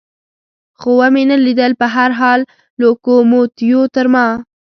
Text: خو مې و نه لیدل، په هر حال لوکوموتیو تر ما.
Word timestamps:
خو 0.79 0.91
مې 1.13 1.23
و 1.25 1.27
نه 1.31 1.37
لیدل، 1.45 1.71
په 1.81 1.87
هر 1.95 2.09
حال 2.19 2.39
لوکوموتیو 2.81 3.81
تر 3.95 4.05
ما. 4.13 4.27